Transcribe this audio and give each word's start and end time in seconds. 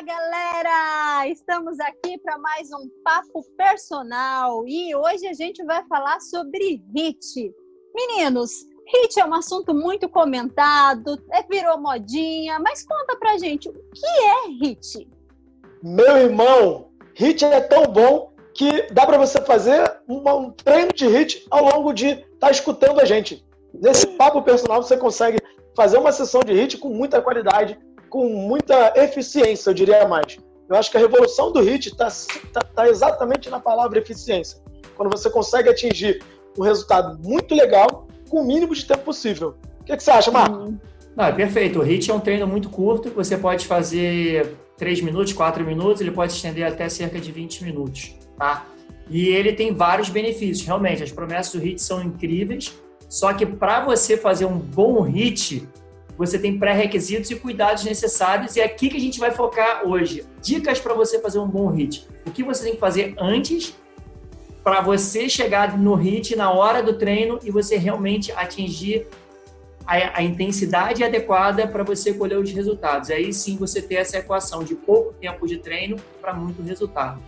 Olá, 0.00 0.02
galera! 0.02 1.28
Estamos 1.28 1.78
aqui 1.78 2.16
para 2.18 2.38
mais 2.38 2.72
um 2.72 2.88
Papo 3.04 3.44
Personal 3.54 4.64
e 4.66 4.94
hoje 4.94 5.26
a 5.26 5.34
gente 5.34 5.62
vai 5.64 5.84
falar 5.88 6.20
sobre 6.20 6.82
HIT. 6.94 7.54
Meninos, 7.94 8.50
HIT 8.94 9.20
é 9.20 9.26
um 9.26 9.34
assunto 9.34 9.74
muito 9.74 10.08
comentado, 10.08 11.22
é, 11.30 11.42
virou 11.42 11.78
modinha, 11.78 12.58
mas 12.60 12.82
conta 12.82 13.14
pra 13.18 13.36
gente, 13.36 13.68
o 13.68 13.72
que 13.72 14.06
é 14.06 14.48
HIT? 14.64 15.06
Meu 15.82 16.16
irmão, 16.16 16.88
HIT 17.14 17.44
é 17.44 17.60
tão 17.60 17.84
bom 17.84 18.32
que 18.54 18.90
dá 18.92 19.04
para 19.04 19.18
você 19.18 19.38
fazer 19.42 20.00
um 20.08 20.50
treino 20.50 20.94
de 20.94 21.06
HIT 21.06 21.46
ao 21.50 21.62
longo 21.62 21.92
de 21.92 22.06
estar 22.06 22.24
tá 22.38 22.50
escutando 22.50 23.00
a 23.00 23.04
gente. 23.04 23.44
Nesse 23.74 24.06
Papo 24.06 24.40
Personal 24.40 24.82
você 24.82 24.96
consegue 24.96 25.38
fazer 25.76 25.98
uma 25.98 26.12
sessão 26.12 26.40
de 26.40 26.54
HIT 26.54 26.78
com 26.78 26.88
muita 26.88 27.20
qualidade, 27.20 27.78
com 28.10 28.28
muita 28.28 28.92
eficiência, 28.96 29.70
eu 29.70 29.74
diria 29.74 30.06
mais. 30.06 30.36
Eu 30.68 30.76
acho 30.76 30.90
que 30.90 30.96
a 30.96 31.00
revolução 31.00 31.50
do 31.50 31.60
HIT 31.60 31.88
está 31.88 32.08
tá, 32.52 32.60
tá 32.60 32.88
exatamente 32.88 33.48
na 33.48 33.58
palavra 33.58 33.98
eficiência. 33.98 34.58
Quando 34.96 35.10
você 35.10 35.30
consegue 35.30 35.68
atingir 35.70 36.22
um 36.58 36.62
resultado 36.62 37.18
muito 37.22 37.54
legal 37.54 38.06
com 38.28 38.42
o 38.42 38.46
mínimo 38.46 38.74
de 38.74 38.84
tempo 38.84 39.04
possível. 39.04 39.54
O 39.80 39.84
que, 39.84 39.96
que 39.96 40.02
você 40.02 40.10
acha, 40.10 40.30
Marco? 40.30 40.74
Não, 41.16 41.24
é 41.24 41.32
perfeito. 41.32 41.80
O 41.80 41.82
HIT 41.82 42.10
é 42.10 42.14
um 42.14 42.20
treino 42.20 42.46
muito 42.46 42.68
curto, 42.68 43.10
você 43.10 43.36
pode 43.36 43.66
fazer 43.66 44.56
3 44.76 45.00
minutos, 45.02 45.32
4 45.32 45.64
minutos, 45.64 46.00
ele 46.00 46.10
pode 46.10 46.32
estender 46.32 46.66
até 46.66 46.88
cerca 46.88 47.18
de 47.18 47.32
20 47.32 47.64
minutos, 47.64 48.14
tá? 48.38 48.66
E 49.08 49.28
ele 49.28 49.52
tem 49.52 49.74
vários 49.74 50.08
benefícios, 50.08 50.66
realmente. 50.66 51.02
As 51.02 51.10
promessas 51.10 51.52
do 51.52 51.58
HIT 51.58 51.82
são 51.82 52.02
incríveis, 52.02 52.72
só 53.08 53.32
que 53.32 53.44
para 53.44 53.84
você 53.84 54.16
fazer 54.16 54.44
um 54.44 54.56
bom 54.56 55.04
HIT, 55.04 55.68
você 56.20 56.38
tem 56.38 56.58
pré-requisitos 56.58 57.30
e 57.30 57.36
cuidados 57.36 57.82
necessários, 57.82 58.54
e 58.54 58.60
é 58.60 58.64
aqui 58.64 58.90
que 58.90 58.96
a 58.98 59.00
gente 59.00 59.18
vai 59.18 59.30
focar 59.30 59.88
hoje. 59.88 60.22
Dicas 60.42 60.78
para 60.78 60.92
você 60.92 61.18
fazer 61.18 61.38
um 61.38 61.48
bom 61.48 61.70
HIT. 61.70 62.06
O 62.26 62.30
que 62.30 62.42
você 62.42 62.64
tem 62.64 62.74
que 62.74 62.78
fazer 62.78 63.14
antes 63.16 63.74
para 64.62 64.82
você 64.82 65.30
chegar 65.30 65.78
no 65.78 65.94
HIT 65.94 66.36
na 66.36 66.52
hora 66.52 66.82
do 66.82 66.92
treino 66.98 67.38
e 67.42 67.50
você 67.50 67.78
realmente 67.78 68.30
atingir 68.32 69.06
a, 69.86 70.18
a 70.18 70.22
intensidade 70.22 71.02
adequada 71.02 71.66
para 71.66 71.82
você 71.82 72.12
colher 72.12 72.38
os 72.38 72.52
resultados. 72.52 73.08
Aí 73.08 73.32
sim 73.32 73.56
você 73.56 73.80
ter 73.80 73.94
essa 73.94 74.18
equação 74.18 74.62
de 74.62 74.74
pouco 74.74 75.14
tempo 75.14 75.46
de 75.46 75.56
treino 75.56 75.96
para 76.20 76.34
muito 76.34 76.60
resultado. 76.60 77.18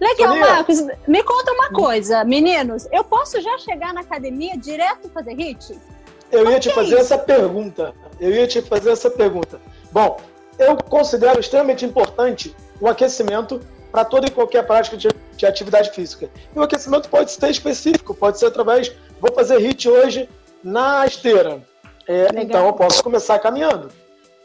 Legal, 0.00 0.36
Marcos. 0.36 0.80
Me 1.08 1.24
conta 1.24 1.50
uma 1.50 1.70
coisa, 1.70 2.24
meninos. 2.24 2.86
Eu 2.92 3.02
posso 3.02 3.40
já 3.40 3.58
chegar 3.58 3.92
na 3.92 4.02
academia 4.02 4.56
direto 4.56 5.08
fazer 5.08 5.34
HIT? 5.34 5.95
Eu 6.30 6.50
ia 6.50 6.58
te 6.58 6.70
fazer 6.70 6.96
essa 6.96 7.18
pergunta. 7.18 7.94
Eu 8.20 8.30
ia 8.30 8.46
te 8.46 8.60
fazer 8.62 8.90
essa 8.90 9.10
pergunta. 9.10 9.60
Bom, 9.92 10.18
eu 10.58 10.76
considero 10.76 11.40
extremamente 11.40 11.84
importante 11.84 12.54
o 12.80 12.88
aquecimento 12.88 13.60
para 13.90 14.04
toda 14.04 14.26
e 14.26 14.30
qualquer 14.30 14.66
prática 14.66 14.96
de, 14.96 15.08
de, 15.36 15.46
atividade 15.46 15.90
física. 15.90 16.28
E 16.54 16.58
o 16.58 16.62
aquecimento 16.62 17.08
pode 17.08 17.30
ser 17.30 17.50
específico, 17.50 18.14
pode 18.14 18.38
ser 18.38 18.46
através. 18.46 18.92
Vou 19.20 19.32
fazer 19.34 19.58
HIT 19.58 19.88
hoje 19.88 20.28
na 20.62 21.06
esteira. 21.06 21.62
É, 22.06 22.28
então 22.36 22.66
eu 22.66 22.72
posso 22.72 23.02
começar 23.02 23.38
caminhando. 23.38 23.90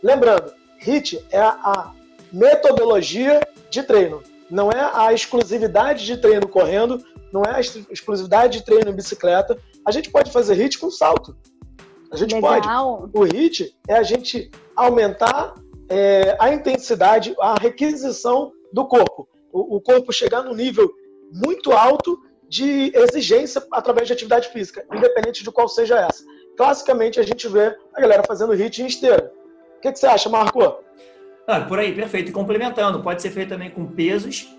Lembrando, 0.02 0.54
HIT 0.80 1.26
é 1.32 1.42
a 1.42 1.92
metodologia 2.32 3.42
de 3.70 3.84
treino, 3.84 4.24
não 4.50 4.72
é 4.72 4.90
a 4.94 5.14
exclusividade 5.14 6.06
de 6.06 6.18
treino 6.18 6.48
correndo, 6.48 7.04
não 7.32 7.44
é 7.44 7.56
a 7.56 7.60
exclusividade 7.60 8.60
de 8.60 8.66
treino 8.66 8.90
em 8.90 8.96
bicicleta. 8.96 9.58
A 9.86 9.92
gente 9.92 10.10
pode 10.10 10.32
fazer 10.32 10.56
HIT 10.56 10.80
com 10.80 10.90
salto. 10.90 11.36
A 12.12 12.18
gente 12.18 12.36
Legal. 12.36 13.10
pode. 13.10 13.18
O 13.18 13.24
HIT 13.24 13.74
é 13.88 13.96
a 13.96 14.04
gente 14.04 14.52
aumentar 14.76 15.56
é, 15.90 16.36
a 16.40 16.54
intensidade, 16.54 17.34
a 17.40 17.56
requisição 17.56 18.52
do 18.72 18.86
corpo. 18.86 19.28
O, 19.52 19.78
o 19.78 19.82
corpo 19.82 20.12
chegar 20.12 20.44
no 20.44 20.54
nível 20.54 20.92
muito 21.32 21.72
alto 21.72 22.20
de 22.48 22.92
exigência 22.94 23.66
através 23.72 24.08
de 24.08 24.14
atividade 24.14 24.50
física, 24.50 24.86
independente 24.94 25.42
de 25.42 25.52
qual 25.52 25.70
seja 25.70 26.00
essa. 26.00 26.24
Classicamente, 26.58 27.20
a 27.20 27.24
gente 27.24 27.48
vê 27.48 27.76
a 27.94 28.02
galera 28.02 28.24
fazendo 28.24 28.54
HIT 28.54 28.84
em 28.84 28.88
esteira. 28.88 29.32
O 29.78 29.82
que, 29.82 29.92
que 29.92 29.98
você 29.98 30.06
acha, 30.06 30.30
Marco? 30.30 30.62
Ah, 31.48 31.62
por 31.62 31.80
aí, 31.80 31.94
perfeito. 31.94 32.30
E 32.30 32.34
complementando, 32.34 33.02
pode 33.02 33.22
ser 33.22 33.32
feito 33.32 33.50
também 33.50 33.70
com 33.70 33.86
pesos, 33.86 34.54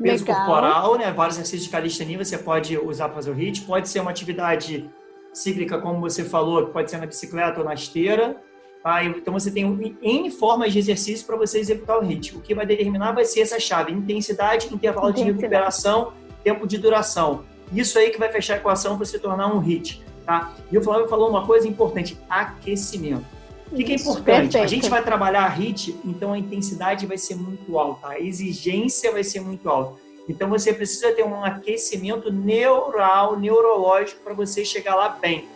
peso 0.00 0.24
Legal. 0.24 0.46
corporal, 0.46 0.96
né? 0.96 1.12
Vários 1.12 1.36
exercícios 1.36 1.64
de 1.64 1.70
calistenia 1.70 2.24
você 2.24 2.38
pode 2.38 2.78
usar 2.78 3.06
para 3.06 3.16
fazer 3.16 3.30
o 3.32 3.34
HIT. 3.34 3.62
Pode 3.62 3.88
ser 3.88 4.00
uma 4.00 4.10
atividade 4.10 4.88
cíclica, 5.32 5.78
como 5.78 6.00
você 6.00 6.24
falou, 6.24 6.66
que 6.66 6.72
pode 6.72 6.90
ser 6.90 6.98
na 6.98 7.06
bicicleta 7.06 7.58
ou 7.58 7.64
na 7.64 7.74
esteira. 7.74 8.36
Tá? 8.82 9.04
Então 9.04 9.32
você 9.32 9.50
tem 9.50 9.96
N 10.02 10.30
formas 10.30 10.72
de 10.72 10.78
exercício 10.78 11.24
para 11.24 11.36
você 11.36 11.60
executar 11.60 11.98
o 11.98 12.04
HIIT. 12.04 12.36
O 12.36 12.40
que 12.40 12.54
vai 12.54 12.66
determinar 12.66 13.12
vai 13.12 13.24
ser 13.24 13.40
essa 13.40 13.60
chave: 13.60 13.92
intensidade, 13.92 14.66
intervalo 14.72 15.10
intensidade. 15.10 15.36
de 15.36 15.40
recuperação, 15.40 16.12
tempo 16.42 16.66
de 16.66 16.78
duração. 16.78 17.44
Isso 17.72 17.98
aí 17.98 18.10
que 18.10 18.18
vai 18.18 18.30
fechar 18.30 18.54
a 18.54 18.56
equação 18.58 18.96
para 18.96 19.06
se 19.06 19.18
tornar 19.18 19.54
um 19.54 19.60
HIIT. 19.60 20.02
Tá? 20.26 20.52
E 20.70 20.76
o 20.76 20.82
Flávio 20.82 21.08
falou 21.08 21.30
uma 21.30 21.46
coisa 21.46 21.66
importante: 21.68 22.18
aquecimento. 22.28 23.24
O 23.70 23.74
que, 23.76 23.84
que 23.84 23.92
é 23.92 23.94
importante? 23.94 24.24
Perfeito. 24.24 24.58
A 24.58 24.66
gente 24.66 24.90
vai 24.90 25.02
trabalhar 25.02 25.44
a 25.44 25.48
HIIT, 25.48 26.00
então 26.04 26.32
a 26.32 26.38
intensidade 26.38 27.06
vai 27.06 27.16
ser 27.16 27.36
muito 27.36 27.78
alta, 27.78 28.08
a 28.08 28.20
exigência 28.20 29.10
vai 29.10 29.24
ser 29.24 29.40
muito 29.40 29.68
alta. 29.68 29.98
Então 30.28 30.48
você 30.48 30.72
precisa 30.72 31.12
ter 31.12 31.24
um 31.24 31.44
aquecimento 31.44 32.32
neural, 32.32 33.38
neurológico 33.38 34.22
para 34.22 34.34
você 34.34 34.64
chegar 34.64 34.94
lá 34.94 35.08
bem. 35.08 35.48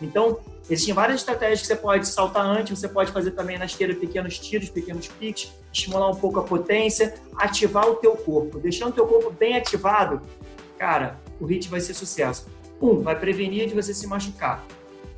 Então, 0.00 0.38
existem 0.68 0.94
várias 0.94 1.20
estratégias 1.20 1.62
que 1.62 1.66
você 1.66 1.76
pode 1.76 2.06
saltar 2.06 2.44
antes, 2.44 2.78
você 2.78 2.88
pode 2.88 3.12
fazer 3.12 3.30
também 3.32 3.58
na 3.58 3.64
esteira 3.64 3.94
pequenos 3.94 4.38
tiros, 4.38 4.68
pequenos 4.68 5.08
piques, 5.08 5.52
estimular 5.72 6.10
um 6.10 6.14
pouco 6.14 6.40
a 6.40 6.42
potência, 6.42 7.14
ativar 7.36 7.88
o 7.88 7.96
teu 7.96 8.16
corpo. 8.16 8.58
Deixando 8.58 8.90
o 8.90 8.92
teu 8.92 9.06
corpo 9.06 9.30
bem 9.30 9.56
ativado, 9.56 10.20
cara, 10.78 11.18
o 11.40 11.46
HIIT 11.46 11.68
vai 11.68 11.80
ser 11.80 11.94
sucesso. 11.94 12.46
Um, 12.80 13.00
vai 13.00 13.18
prevenir 13.18 13.68
de 13.68 13.74
você 13.74 13.94
se 13.94 14.06
machucar. 14.06 14.64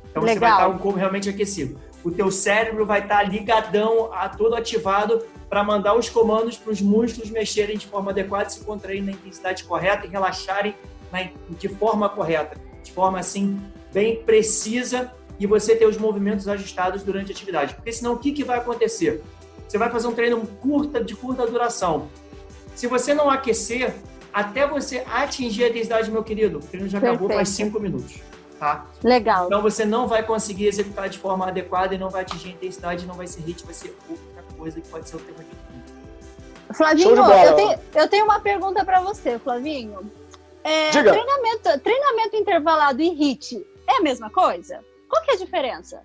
Então 0.09 0.23
Legal. 0.23 0.35
você 0.35 0.39
vai 0.39 0.51
estar 0.51 0.67
o 0.67 0.79
corpo 0.79 0.97
realmente 0.97 1.29
aquecido. 1.29 1.79
O 2.03 2.11
teu 2.11 2.31
cérebro 2.31 2.85
vai 2.85 3.01
estar 3.01 3.23
ligadão, 3.23 4.11
a, 4.13 4.29
todo 4.29 4.55
ativado 4.55 5.25
para 5.49 5.63
mandar 5.63 5.95
os 5.95 6.09
comandos 6.09 6.57
para 6.57 6.71
os 6.71 6.81
músculos 6.81 7.29
mexerem 7.29 7.77
de 7.77 7.87
forma 7.87 8.11
adequada, 8.11 8.49
se 8.49 8.63
contraírem 8.63 9.03
na 9.03 9.11
intensidade 9.11 9.63
correta 9.63 10.05
e 10.05 10.09
relaxarem 10.09 10.75
na, 11.11 11.27
de 11.49 11.67
forma 11.67 12.07
correta, 12.07 12.55
de 12.83 12.91
forma 12.91 13.19
assim 13.19 13.59
bem 13.91 14.23
precisa 14.23 15.11
e 15.39 15.47
você 15.47 15.75
ter 15.75 15.87
os 15.87 15.97
movimentos 15.97 16.47
ajustados 16.47 17.01
durante 17.03 17.31
a 17.31 17.35
atividade. 17.35 17.73
Porque 17.73 17.91
senão 17.91 18.13
o 18.13 18.17
que, 18.17 18.31
que 18.31 18.43
vai 18.43 18.59
acontecer? 18.59 19.23
Você 19.67 19.77
vai 19.77 19.89
fazer 19.89 20.07
um 20.07 20.13
treino 20.13 20.45
curta, 20.61 21.03
de 21.03 21.15
curta 21.15 21.45
duração. 21.47 22.09
Se 22.75 22.87
você 22.87 23.13
não 23.13 23.29
aquecer, 23.29 23.93
até 24.33 24.67
você 24.67 25.03
atingir 25.11 25.63
a 25.63 25.69
intensidade, 25.69 26.11
meu 26.11 26.23
querido, 26.23 26.59
o 26.59 26.61
treino 26.61 26.87
já 26.87 26.99
Perfeito. 26.99 27.23
acabou 27.23 27.35
faz 27.35 27.49
cinco 27.49 27.79
minutos. 27.79 28.19
Tá? 28.59 28.85
Legal. 29.01 29.45
Então 29.45 29.61
você 29.61 29.85
não 29.85 30.05
vai 30.05 30.21
conseguir 30.21 30.67
executar 30.67 31.07
de 31.07 31.17
forma 31.17 31.47
adequada 31.47 31.95
e 31.95 31.97
não 31.97 32.09
vai 32.09 32.23
atingir 32.23 32.49
a 32.49 32.51
intensidade, 32.51 33.05
não 33.05 33.15
vai 33.15 33.25
ser 33.25 33.41
hit, 33.41 33.63
vai 33.63 33.73
ser 33.73 33.95
outra 34.09 34.43
coisa 34.57 34.81
que 34.81 34.87
pode 34.89 35.07
ser 35.07 35.15
alternativa. 35.15 35.57
Flavinho, 36.73 37.15
eu 37.15 37.55
tenho, 37.55 37.79
eu 37.95 38.07
tenho 38.07 38.25
uma 38.25 38.39
pergunta 38.41 38.83
para 38.83 38.99
você, 38.99 39.39
Flavinho. 39.39 40.11
É, 40.63 40.89
Diga. 40.91 41.11
Treinamento, 41.13 41.79
treinamento 41.79 42.35
intervalado 42.35 43.01
e 43.01 43.09
HIT 43.09 43.65
é 43.87 43.97
a 43.97 44.01
mesma 44.01 44.29
coisa? 44.29 44.83
Qual 45.07 45.23
que 45.23 45.31
é 45.31 45.33
a 45.35 45.37
diferença? 45.37 46.01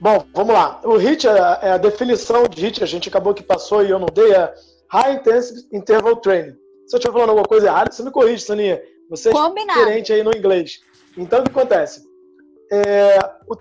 Bom, 0.00 0.26
vamos 0.34 0.52
lá. 0.52 0.80
O 0.84 0.96
HIT, 0.96 1.26
é, 1.26 1.58
é 1.62 1.70
a 1.70 1.78
definição 1.78 2.46
de 2.48 2.66
HIT, 2.66 2.82
a 2.82 2.86
gente 2.86 3.08
acabou 3.08 3.32
que 3.32 3.42
passou 3.42 3.84
e 3.84 3.90
eu 3.90 3.98
não 3.98 4.08
dei, 4.12 4.34
é 4.34 4.52
High 4.88 5.14
Intensity 5.14 5.68
Interval 5.72 6.16
Training. 6.16 6.56
Se 6.86 6.96
eu 6.96 6.98
estiver 6.98 7.12
falando 7.12 7.30
alguma 7.30 7.46
coisa 7.46 7.68
errada, 7.68 7.90
você 7.90 8.02
me 8.02 8.10
corrige, 8.10 8.44
Soninha. 8.44 8.82
Você 9.08 9.30
é 9.30 9.32
Combinado. 9.32 9.78
diferente 9.78 10.12
aí 10.12 10.22
no 10.22 10.36
inglês. 10.36 10.80
Então, 11.16 11.40
o 11.40 11.42
que 11.44 11.50
acontece? 11.50 12.04
É, 12.70 13.18
o, 13.46 13.56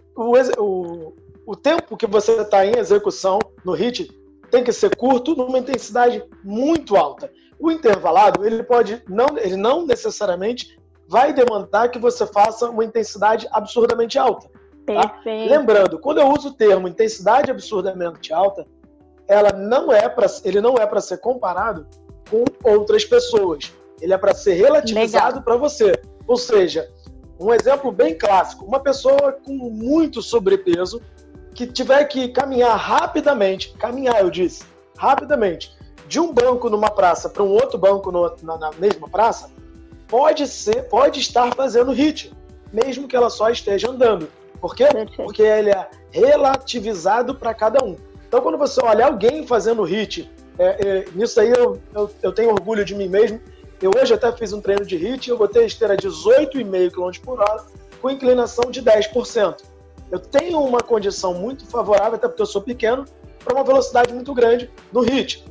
o, 0.57 1.13
o, 1.45 1.55
tempo 1.55 1.97
que 1.97 2.07
você 2.07 2.41
está 2.41 2.65
em 2.65 2.77
execução 2.77 3.39
no 3.63 3.73
HIT 3.73 4.09
tem 4.49 4.63
que 4.63 4.71
ser 4.71 4.95
curto 4.95 5.35
numa 5.35 5.59
intensidade 5.59 6.23
muito 6.43 6.95
alta. 6.95 7.31
O 7.59 7.71
intervalado, 7.71 8.45
ele 8.45 8.63
pode 8.63 9.01
não, 9.07 9.37
ele 9.37 9.55
não 9.55 9.85
necessariamente 9.85 10.77
vai 11.07 11.33
demandar 11.33 11.89
que 11.89 11.99
você 11.99 12.25
faça 12.25 12.69
uma 12.69 12.83
intensidade 12.83 13.47
absurdamente 13.51 14.17
alta. 14.17 14.49
Tá? 14.85 15.21
Lembrando, 15.25 15.99
quando 15.99 16.19
eu 16.19 16.27
uso 16.29 16.49
o 16.49 16.53
termo 16.53 16.87
intensidade 16.87 17.51
absurdamente 17.51 18.33
alta, 18.33 18.65
ela 19.27 19.51
não 19.51 19.91
é 19.91 20.09
para 20.09 20.27
ele 20.43 20.59
não 20.59 20.75
é 20.75 20.85
para 20.85 21.01
ser 21.01 21.17
comparado 21.17 21.87
com 22.29 22.43
outras 22.63 23.05
pessoas. 23.05 23.71
Ele 24.01 24.13
é 24.13 24.17
para 24.17 24.33
ser 24.33 24.53
relativizado 24.53 25.41
para 25.41 25.55
você. 25.55 25.93
Ou 26.27 26.35
seja, 26.35 26.89
um 27.39 27.53
exemplo 27.53 27.91
bem 27.91 28.17
clássico, 28.17 28.65
uma 28.65 28.79
pessoa 28.79 29.33
com 29.33 29.53
muito 29.53 30.21
sobrepeso 30.21 31.01
que 31.53 31.67
tiver 31.67 32.03
que 32.05 32.29
caminhar 32.29 32.77
rapidamente, 32.77 33.73
caminhar, 33.77 34.21
eu 34.21 34.29
disse, 34.29 34.63
rapidamente, 34.97 35.75
de 36.07 36.19
um 36.19 36.33
banco 36.33 36.69
numa 36.69 36.89
praça 36.89 37.29
para 37.29 37.43
um 37.43 37.49
outro 37.49 37.77
banco 37.77 38.11
no, 38.11 38.35
na, 38.41 38.57
na, 38.57 38.71
mesma 38.77 39.07
praça, 39.07 39.49
pode 40.07 40.47
ser, 40.47 40.83
pode 40.89 41.19
estar 41.19 41.53
fazendo 41.55 41.91
HIT, 41.91 42.33
mesmo 42.71 43.07
que 43.07 43.15
ela 43.15 43.29
só 43.29 43.49
esteja 43.49 43.89
andando. 43.89 44.27
Por 44.59 44.75
quê? 44.75 44.85
Porque 45.15 45.41
ele 45.41 45.69
é 45.69 45.89
relativizado 46.11 47.35
para 47.35 47.53
cada 47.53 47.83
um. 47.83 47.97
Então, 48.27 48.41
quando 48.41 48.57
você 48.57 48.83
olha 48.83 49.05
alguém 49.05 49.45
fazendo 49.45 49.83
HIT 49.83 50.29
É, 50.57 50.65
é, 50.65 51.05
nisso 51.13 51.39
aí 51.39 51.49
eu, 51.49 51.81
eu, 51.95 52.11
eu, 52.21 52.31
tenho 52.31 52.51
orgulho 52.51 52.85
de 52.85 52.95
mim 52.95 53.07
mesmo. 53.07 53.39
Eu 53.83 53.91
hoje 54.01 54.13
até 54.13 54.31
fiz 54.31 54.53
um 54.53 54.61
treino 54.61 54.85
de 54.85 54.95
HIIT 54.95 55.27
e 55.27 55.31
eu 55.31 55.37
botei 55.37 55.63
a 55.63 55.65
esteira 55.65 55.97
18,5 55.97 56.89
km 56.89 57.21
por 57.21 57.41
hora 57.41 57.65
com 58.01 58.09
inclinação 58.09 58.71
de 58.71 58.81
10%. 58.81 59.57
Eu 60.09 60.19
tenho 60.19 60.61
uma 60.61 60.79
condição 60.79 61.33
muito 61.33 61.65
favorável, 61.67 62.15
até 62.15 62.29
porque 62.29 62.41
eu 62.41 62.45
sou 62.45 62.61
pequeno, 62.61 63.05
para 63.43 63.53
uma 63.53 63.63
velocidade 63.65 64.13
muito 64.13 64.33
grande 64.33 64.71
no 64.89 65.01
HIIT. 65.01 65.43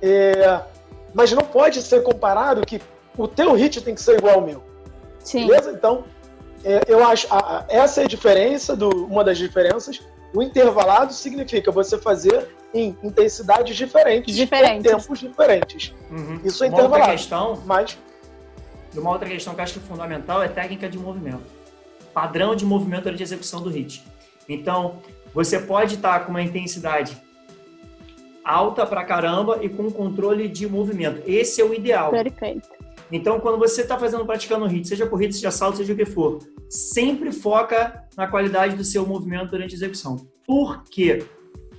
É, 0.00 0.60
mas 1.12 1.32
não 1.32 1.42
pode 1.42 1.82
ser 1.82 2.04
comparado 2.04 2.64
que 2.64 2.80
o 3.18 3.26
teu 3.26 3.56
HIIT 3.56 3.80
tem 3.80 3.96
que 3.96 4.00
ser 4.00 4.18
igual 4.18 4.36
ao 4.36 4.40
meu. 4.42 4.62
Sim. 5.18 5.48
Beleza? 5.48 5.72
Então, 5.72 6.04
é, 6.64 6.80
eu 6.86 7.04
acho 7.04 7.26
a, 7.28 7.58
a, 7.58 7.64
essa 7.68 8.02
é 8.02 8.04
a 8.04 8.08
diferença, 8.08 8.76
do, 8.76 8.88
uma 9.06 9.24
das 9.24 9.36
diferenças. 9.36 10.00
O 10.34 10.42
intervalado 10.42 11.12
significa 11.12 11.70
você 11.70 11.96
fazer 11.96 12.48
em 12.74 12.96
intensidades 13.04 13.76
diferentes, 13.76 14.34
diferentes. 14.34 14.92
em 14.92 14.96
tempos 14.96 15.20
diferentes. 15.20 15.94
Uhum. 16.10 16.40
Isso 16.44 16.64
é 16.64 16.66
uma 16.66 16.74
intervalado. 16.74 17.02
Outra 17.02 17.12
questão, 17.12 17.62
mas... 17.64 17.98
Uma 18.96 19.10
outra 19.10 19.28
questão 19.28 19.54
que 19.54 19.60
eu 19.60 19.64
acho 19.64 19.72
que 19.74 19.78
é 19.78 19.82
fundamental 19.82 20.42
é 20.42 20.48
técnica 20.48 20.88
de 20.88 20.98
movimento. 20.98 21.44
Padrão 22.12 22.54
de 22.54 22.64
movimento 22.64 23.10
de 23.12 23.22
execução 23.22 23.60
do 23.60 23.70
HIIT. 23.70 24.04
Então, 24.48 24.98
você 25.32 25.58
pode 25.58 25.94
estar 25.94 26.20
com 26.24 26.30
uma 26.30 26.42
intensidade 26.42 27.16
alta 28.44 28.84
pra 28.84 29.04
caramba 29.04 29.58
e 29.62 29.68
com 29.68 29.90
controle 29.90 30.48
de 30.48 30.68
movimento. 30.68 31.22
Esse 31.26 31.60
é 31.60 31.64
o 31.64 31.72
ideal. 31.72 32.10
Perfeito. 32.10 32.68
Então, 33.12 33.38
quando 33.40 33.58
você 33.58 33.82
está 33.82 33.98
fazendo, 33.98 34.24
praticando 34.24 34.66
HIIT, 34.66 34.88
seja 34.88 35.06
corrida, 35.06 35.32
seja 35.32 35.50
salto, 35.50 35.76
seja 35.76 35.92
o 35.92 35.96
que 35.96 36.06
for, 36.06 36.38
sempre 36.68 37.32
foca 37.32 38.04
na 38.16 38.26
qualidade 38.26 38.76
do 38.76 38.84
seu 38.84 39.06
movimento 39.06 39.50
durante 39.50 39.72
a 39.72 39.76
execução. 39.76 40.16
Por 40.46 40.82
quê? 40.84 41.24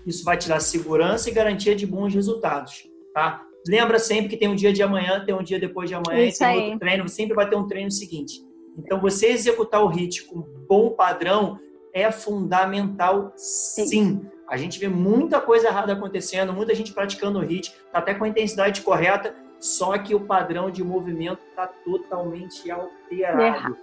Isso 0.06 0.24
vai 0.24 0.38
te 0.38 0.48
dar 0.48 0.60
segurança 0.60 1.30
e 1.30 1.34
garantia 1.34 1.76
de 1.76 1.86
bons 1.86 2.14
resultados, 2.14 2.88
tá? 3.14 3.42
Lembra 3.68 3.98
sempre 3.98 4.30
que 4.30 4.38
tem 4.38 4.48
um 4.48 4.56
dia 4.56 4.72
de 4.72 4.84
amanhã, 4.84 5.24
tem 5.26 5.34
um 5.34 5.42
dia 5.42 5.60
depois 5.60 5.90
de 5.90 5.96
amanhã, 5.96 6.24
Isso 6.24 6.40
tem 6.40 6.48
aí. 6.48 6.64
outro 6.66 6.80
treino, 6.80 7.10
sempre 7.10 7.34
vai 7.34 7.50
ter 7.50 7.56
um 7.56 7.68
treino 7.68 7.90
seguinte. 7.90 8.44
Então, 8.78 9.00
você 9.00 9.28
executar 9.28 9.84
o 9.84 9.90
HIIT 9.90 10.26
com 10.26 10.42
bom 10.68 10.92
padrão 10.92 11.60
é 11.94 12.12
fundamental, 12.12 13.34
sim. 13.36 13.88
sim. 13.88 14.22
A 14.48 14.58
gente 14.58 14.78
vê 14.78 14.88
muita 14.88 15.42
coisa 15.42 15.68
errada 15.68 15.94
acontecendo, 15.94 16.54
muita 16.54 16.76
gente 16.76 16.94
praticando 16.94 17.40
o 17.40 17.44
HIIT, 17.44 17.74
tá 17.92 18.00
até 18.00 18.14
com 18.14 18.26
a 18.26 18.28
intensidade 18.28 18.82
correta, 18.82 19.34
só 19.66 19.98
que 19.98 20.14
o 20.14 20.20
padrão 20.20 20.70
de 20.70 20.84
movimento 20.84 21.40
está 21.50 21.66
totalmente 21.66 22.70
alterado. 22.70 23.76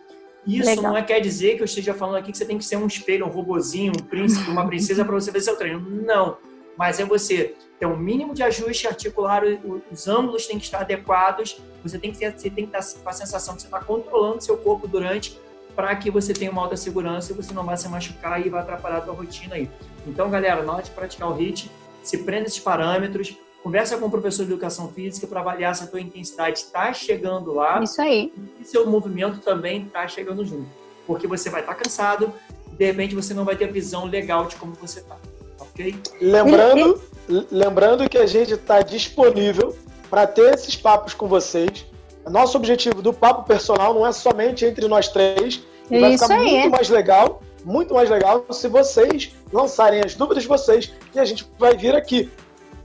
Isso 0.47 0.71
Legal. 0.71 0.85
não 0.85 0.97
é, 0.97 1.03
quer 1.03 1.21
dizer 1.21 1.57
que 1.57 1.63
eu 1.63 1.65
esteja 1.65 1.93
falando 1.93 2.17
aqui 2.17 2.33
que 2.33 2.39
você 2.39 2.45
tem 2.45 2.57
que 2.57 2.65
ser 2.65 2.77
um 2.77 2.87
espelho, 2.87 3.27
um 3.27 3.29
robozinho, 3.29 3.93
um 3.97 4.03
príncipe, 4.03 4.49
uma 4.51 4.67
princesa 4.67 5.05
para 5.05 5.15
você 5.15 5.31
ver 5.31 5.41
seu 5.41 5.57
treino. 5.57 5.81
Não. 5.81 6.37
Mas 6.77 6.99
é 7.01 7.05
você 7.05 7.55
ter 7.79 7.87
um 7.87 7.97
mínimo 7.97 8.33
de 8.33 8.43
ajuste 8.43 8.87
articular, 8.87 9.43
os 9.91 10.09
ângulos 10.09 10.47
têm 10.47 10.59
que 10.59 10.65
estar 10.65 10.81
adequados, 10.81 11.61
você 11.83 11.99
tem 11.99 12.13
que, 12.13 12.19
ter, 12.19 12.33
você 12.33 12.49
tem 12.49 12.67
que 12.67 12.77
estar 12.77 13.01
com 13.03 13.09
a 13.09 13.13
sensação 13.13 13.55
que 13.55 13.63
você 13.63 13.67
está 13.67 13.81
controlando 13.81 14.43
seu 14.43 14.57
corpo 14.57 14.87
durante 14.87 15.39
para 15.75 15.95
que 15.97 16.11
você 16.11 16.33
tenha 16.33 16.51
uma 16.51 16.63
alta 16.63 16.77
segurança 16.77 17.33
e 17.33 17.35
você 17.35 17.53
não 17.53 17.65
vá 17.65 17.77
se 17.77 17.89
machucar 17.89 18.45
e 18.45 18.49
vá 18.49 18.61
atrapalhar 18.61 18.99
a 18.99 19.05
sua 19.05 19.15
rotina 19.15 19.57
aí. 19.57 19.71
Então, 20.07 20.31
galera, 20.31 20.63
na 20.63 20.75
hora 20.75 20.83
de 20.83 20.91
praticar 20.91 21.31
o 21.31 21.35
HIIT, 21.35 21.71
se 22.03 22.19
prenda 22.19 22.47
esses 22.47 22.59
parâmetros, 22.59 23.37
Conversa 23.63 23.97
com 23.97 24.07
o 24.07 24.11
professor 24.11 24.45
de 24.45 24.51
educação 24.51 24.89
física 24.89 25.25
para 25.27 25.39
avaliar 25.39 25.75
se 25.75 25.85
a 25.85 25.87
tua 25.87 26.01
intensidade 26.01 26.59
está 26.59 26.93
chegando 26.93 27.55
lá. 27.55 27.81
Isso 27.81 28.03
aí. 28.03 28.33
E 28.61 28.65
seu 28.65 28.87
movimento 28.89 29.39
também 29.39 29.85
está 29.85 30.07
chegando 30.09 30.45
junto. 30.45 30.67
Porque 31.07 31.29
você 31.29 31.49
vai 31.49 31.61
estar 31.61 31.75
tá 31.75 31.81
cansado, 31.81 32.33
de 32.73 32.85
repente 32.85 33.15
você 33.15 33.33
não 33.33 33.45
vai 33.45 33.55
ter 33.55 33.67
a 33.67 33.73
visão 33.73 34.07
legal 34.07 34.47
de 34.47 34.57
como 34.57 34.73
você 34.75 34.99
está. 34.99 35.17
Ok? 35.61 35.95
Lembrando, 36.21 37.01
lembrando 37.29 38.09
que 38.09 38.19
a 38.19 38.27
gente 38.27 38.55
está 38.55 38.83
disponível 38.83 39.77
para 40.11 40.27
ter 40.27 40.55
esses 40.55 40.75
papos 40.75 41.15
com 41.15 41.29
vocês. 41.29 41.87
Nosso 42.29 42.57
objetivo 42.57 43.01
do 43.01 43.13
papo 43.13 43.45
personal 43.45 43.95
não 43.95 44.05
é 44.05 44.13
somente 44.13 44.65
entre 44.65 44.89
nós 44.89 45.07
três. 45.09 45.63
E 45.89 46.01
vai 46.01 46.19
ficar 46.19 46.35
aí. 46.35 46.51
muito 46.51 46.71
mais 46.71 46.89
legal, 46.89 47.41
muito 47.65 47.95
mais 47.95 48.11
legal 48.11 48.45
se 48.51 48.67
vocês 48.67 49.33
lançarem 49.53 50.01
as 50.05 50.17
dúvidas 50.17 50.43
de 50.43 50.49
vocês 50.49 50.93
e 51.15 51.21
a 51.21 51.25
gente 51.25 51.47
vai 51.59 51.77
vir 51.77 51.95
aqui 51.95 52.31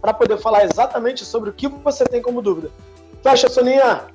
para 0.07 0.13
poder 0.13 0.37
falar 0.37 0.63
exatamente 0.63 1.25
sobre 1.25 1.49
o 1.49 1.53
que 1.53 1.67
você 1.67 2.05
tem 2.05 2.21
como 2.21 2.41
dúvida. 2.41 2.71
Tu 3.21 3.27
acha, 3.27 3.49
Soninha? 3.49 4.05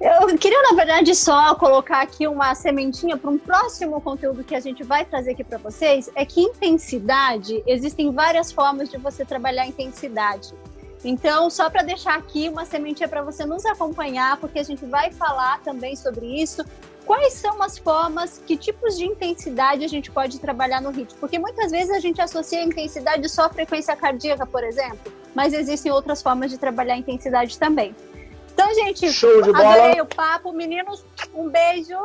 Eu 0.00 0.38
queria, 0.38 0.62
na 0.62 0.76
verdade, 0.76 1.12
só 1.16 1.52
colocar 1.56 2.00
aqui 2.00 2.28
uma 2.28 2.54
sementinha 2.54 3.16
para 3.16 3.28
um 3.28 3.36
próximo 3.36 4.00
conteúdo 4.00 4.44
que 4.44 4.54
a 4.54 4.60
gente 4.60 4.84
vai 4.84 5.04
trazer 5.04 5.32
aqui 5.32 5.42
para 5.42 5.58
vocês. 5.58 6.08
É 6.14 6.24
que 6.24 6.40
intensidade, 6.40 7.60
existem 7.66 8.12
várias 8.12 8.52
formas 8.52 8.88
de 8.88 8.98
você 8.98 9.24
trabalhar 9.24 9.66
intensidade. 9.66 10.54
Então, 11.04 11.50
só 11.50 11.68
para 11.68 11.82
deixar 11.82 12.16
aqui 12.16 12.48
uma 12.48 12.64
sementinha 12.64 13.08
para 13.08 13.22
você 13.22 13.44
nos 13.44 13.66
acompanhar, 13.66 14.36
porque 14.36 14.60
a 14.60 14.62
gente 14.62 14.86
vai 14.86 15.10
falar 15.10 15.60
também 15.62 15.96
sobre 15.96 16.24
isso. 16.40 16.64
Quais 17.06 17.34
são 17.34 17.60
as 17.62 17.78
formas, 17.78 18.40
que 18.46 18.56
tipos 18.56 18.96
de 18.96 19.04
intensidade 19.04 19.84
a 19.84 19.88
gente 19.88 20.10
pode 20.10 20.38
trabalhar 20.38 20.80
no 20.80 20.90
ritmo? 20.90 21.18
Porque 21.18 21.38
muitas 21.38 21.70
vezes 21.70 21.90
a 21.90 21.98
gente 21.98 22.20
associa 22.20 22.60
a 22.60 22.64
intensidade 22.64 23.28
só 23.28 23.46
à 23.46 23.48
frequência 23.50 23.94
cardíaca, 23.96 24.46
por 24.46 24.62
exemplo, 24.62 25.12
mas 25.34 25.52
existem 25.52 25.90
outras 25.90 26.22
formas 26.22 26.50
de 26.50 26.58
trabalhar 26.58 26.94
a 26.94 26.98
intensidade 26.98 27.58
também. 27.58 27.94
Então, 28.52 28.72
gente, 28.74 29.10
Show 29.12 29.42
de 29.42 29.50
adorei 29.50 29.92
bola. 29.92 30.02
o 30.02 30.06
papo. 30.06 30.52
Meninos, 30.52 31.04
um 31.34 31.48
beijo. 31.48 31.96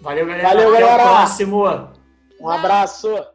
Valeu, 0.00 0.26
galera. 0.26 0.48
Valeu, 0.48 0.72
galera. 0.72 0.94
Até 0.94 1.04
o 1.04 1.06
próximo. 1.06 1.90
Um 2.40 2.48
abraço. 2.48 3.26